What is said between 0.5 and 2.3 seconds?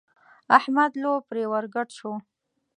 احمد لو پرې ور ګډ شو.